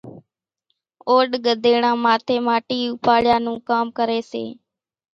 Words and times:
اوڏ 1.09 1.29
ڳڌيڙان 1.45 1.97
ماٿيَ 2.05 2.35
ماٽِي 2.47 2.79
اوپاڙِيا 2.91 3.35
نون 3.45 3.57
ڪام 3.69 3.85
ڪريَ 3.97 4.19
سي۔ 4.31 4.43